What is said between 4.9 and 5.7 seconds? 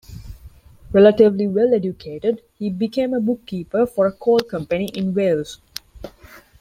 in Wales.